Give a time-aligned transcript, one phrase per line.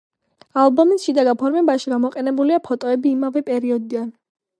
[0.61, 4.09] ალბომის შიდა გაფორმებაში გამოყენებულია ფოტოები იმავე პერიოდიდან.